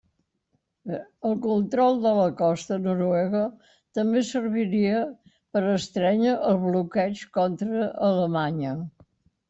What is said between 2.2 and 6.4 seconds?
la costa noruega també serviria per estrènyer